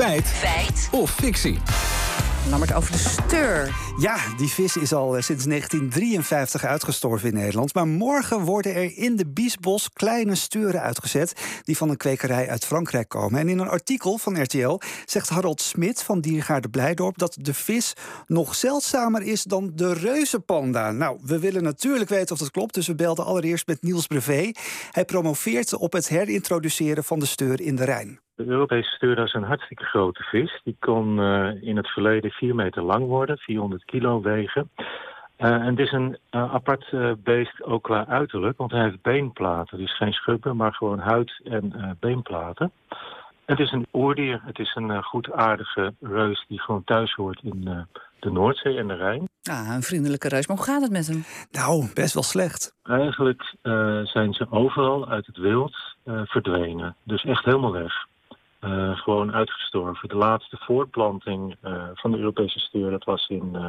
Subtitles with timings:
[0.00, 0.26] Feit.
[0.26, 0.88] Feit.
[0.92, 1.58] Of fictie.
[2.48, 3.74] Lammert over de steur.
[3.98, 7.74] Ja, die vis is al eh, sinds 1953 uitgestorven in Nederland.
[7.74, 11.32] Maar morgen worden er in de Biesbos kleine steuren uitgezet...
[11.64, 13.40] die van een kwekerij uit Frankrijk komen.
[13.40, 17.18] En in een artikel van RTL zegt Harold Smit van Diergaarde Blijdorp...
[17.18, 17.92] dat de vis
[18.26, 20.90] nog zeldzamer is dan de reuzenpanda.
[20.90, 22.74] Nou, we willen natuurlijk weten of dat klopt...
[22.74, 24.50] dus we belden allereerst met Niels Brevé.
[24.90, 28.20] Hij promoveert op het herintroduceren van de steur in de Rijn.
[28.40, 30.60] De Europese steur is een hartstikke grote vis.
[30.64, 34.70] Die kon uh, in het verleden 4 meter lang worden, 400 kilo wegen.
[34.76, 39.78] Uh, en het is een uh, apart beest ook qua uiterlijk, want hij heeft beenplaten.
[39.78, 42.72] Dus geen schuppen, maar gewoon huid en beenplaten.
[43.44, 47.86] Het is een oerdier, het is een goed aardige reus die gewoon thuis hoort in
[48.20, 49.28] de Noordzee en de Rijn.
[49.42, 50.46] Ah, een vriendelijke reus.
[50.46, 51.24] Maar hoe gaat het met hem?
[51.50, 52.74] Nou, best wel slecht.
[52.82, 53.54] Eigenlijk
[54.04, 56.96] zijn ze overal uit het wild verdwenen.
[57.04, 58.08] Dus echt helemaal weg.
[58.64, 60.08] Uh, gewoon uitgestorven.
[60.08, 63.68] De laatste voortplanting uh, van de Europese steur, dat was in uh,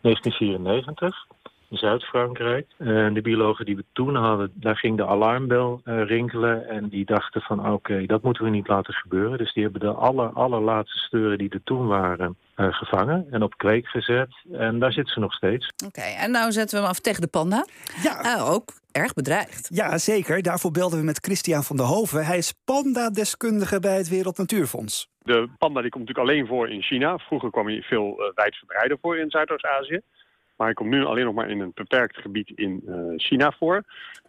[0.00, 1.26] 1994
[1.72, 2.66] Zuid-Frankrijk.
[2.78, 7.58] de biologen die we toen hadden, daar ging de alarmbel rinkelen en die dachten van
[7.58, 9.38] oké, okay, dat moeten we niet laten gebeuren.
[9.38, 13.86] Dus die hebben de aller, allerlaatste steuren die er toen waren gevangen en op kweek
[13.86, 14.28] gezet.
[14.52, 15.72] En daar zitten ze nog steeds.
[15.84, 17.66] Oké, okay, en nou zetten we hem af tegen de panda.
[18.02, 18.40] Ja.
[18.40, 19.68] ook erg bedreigd.
[19.70, 20.42] Ja, zeker.
[20.42, 22.26] Daarvoor belden we met Christian van der Hoven.
[22.26, 25.08] Hij is panda-deskundige bij het Wereld Natuurfonds.
[25.18, 27.18] De panda die komt natuurlijk alleen voor in China.
[27.18, 30.00] Vroeger kwam hij veel uh, wijdverbreider voor in Zuidoost-Azië.
[30.56, 33.82] Maar hij komt nu alleen nog maar in een beperkt gebied in uh, China voor.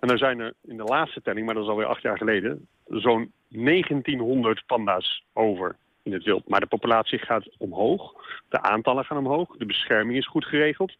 [0.00, 2.68] En er zijn er in de laatste telling, maar dat is alweer acht jaar geleden...
[2.88, 6.48] zo'n 1900 panda's over in het wild.
[6.48, 8.12] Maar de populatie gaat omhoog.
[8.48, 9.56] De aantallen gaan omhoog.
[9.56, 10.96] De bescherming is goed geregeld.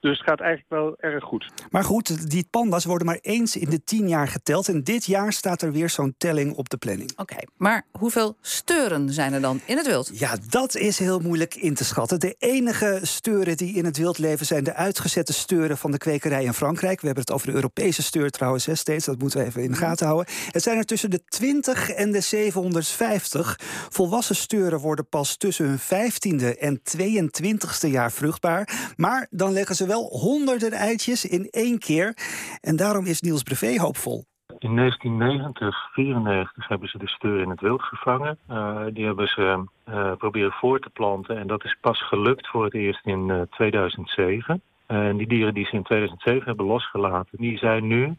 [0.00, 1.48] Dus het gaat eigenlijk wel erg goed.
[1.70, 4.68] Maar goed, die panda's worden maar eens in de tien jaar geteld.
[4.68, 7.10] En dit jaar staat er weer zo'n telling op de planning.
[7.10, 10.10] Oké, okay, maar hoeveel steuren zijn er dan in het wild?
[10.12, 12.20] Ja, dat is heel moeilijk in te schatten.
[12.20, 16.44] De enige steuren die in het wild leven zijn de uitgezette steuren van de kwekerij
[16.44, 17.00] in Frankrijk.
[17.00, 19.04] We hebben het over de Europese steur trouwens hè, steeds.
[19.04, 20.34] Dat moeten we even in de gaten houden.
[20.50, 23.56] Het zijn er tussen de 20 en de 750.
[23.88, 28.92] Volwassen steuren worden pas tussen hun 15e en 22e jaar vruchtbaar.
[28.96, 32.16] Maar dan leggen ze wel honderden eitjes in één keer.
[32.60, 34.24] En daarom is Niels Brevé hoopvol.
[34.58, 38.38] In 1990, 94 hebben ze de steur in het wild gevangen.
[38.50, 41.38] Uh, die hebben ze uh, proberen voor te planten.
[41.38, 44.62] En dat is pas gelukt voor het eerst in uh, 2007.
[44.86, 48.16] En die dieren die ze in 2007 hebben losgelaten, die zijn nu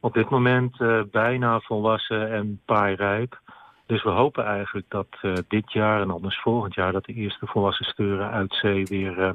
[0.00, 0.76] op dit moment
[1.10, 3.40] bijna volwassen en paairijp.
[3.86, 5.06] Dus we hopen eigenlijk dat
[5.48, 6.92] dit jaar en anders volgend jaar...
[6.92, 9.34] dat de eerste volwassen steuren uit zee weer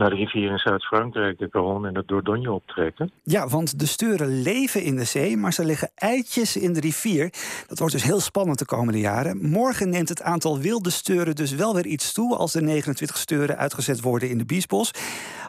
[0.00, 3.10] naar de rivier in Zuid-Frankrijk, de Garonne en de Dordogne optrekken.
[3.22, 7.32] Ja, want de steuren leven in de zee, maar ze leggen eitjes in de rivier.
[7.66, 9.50] Dat wordt dus heel spannend de komende jaren.
[9.50, 12.36] Morgen neemt het aantal wilde steuren dus wel weer iets toe...
[12.36, 14.90] als de 29 steuren uitgezet worden in de Biesbos.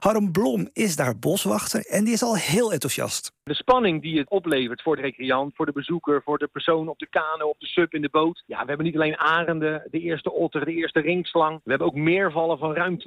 [0.08, 3.32] Harm Blom is daar boswachter en die is al heel enthousiast.
[3.44, 6.22] De spanning die het oplevert voor de recreant, voor de bezoeker...
[6.24, 8.44] voor de persoon op de kano, op de sub, in de boot.
[8.46, 11.62] Ja, we hebben niet alleen arenden, de eerste otter, de eerste ringslang.
[11.64, 12.98] We hebben ook meervallen van ruim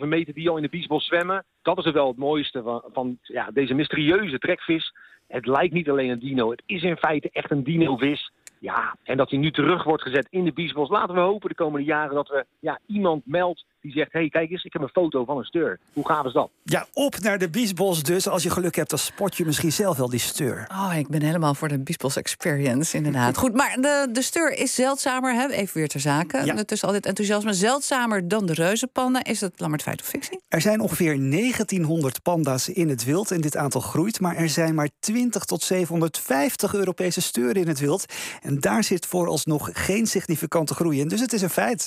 [0.00, 1.44] 2,5 meter die al in de Biesbos zwemmen.
[1.62, 4.94] Dat is er wel het mooiste van, van ja, deze mysterieuze trekvis.
[5.28, 8.32] Het lijkt niet alleen een dino, het is in feite echt een dino-vis.
[8.58, 10.88] Ja, en dat hij nu terug wordt gezet in de Biesbos.
[10.88, 14.12] Laten we hopen de komende jaren dat we ja, iemand meldt die zegt...
[14.12, 15.78] hé, hey, kijk eens, ik heb een foto van een steur.
[15.92, 16.50] Hoe gaaf is dat?
[16.62, 18.28] Ja, op naar de Biesbos dus.
[18.28, 20.68] Als je geluk hebt, dan spot je misschien zelf wel die steur.
[20.70, 23.36] Oh, ik ben helemaal voor de Biesbos Experience, inderdaad.
[23.44, 25.48] Goed, maar de, de steur is zeldzamer, hè?
[25.48, 26.44] even weer ter zake.
[26.44, 26.64] Ja.
[26.64, 27.52] Tussen al dit enthousiasme.
[27.52, 29.24] Zeldzamer dan de reuzenpanda.
[29.24, 30.40] Is dat Lammert feit of fictie?
[30.48, 34.20] Er zijn ongeveer 1900 panda's in het wild en dit aantal groeit.
[34.20, 38.04] Maar er zijn maar 20 tot 750 Europese steuren in het wild.
[38.42, 41.08] En daar zit vooralsnog geen significante groei in.
[41.08, 41.82] Dus het is een feit.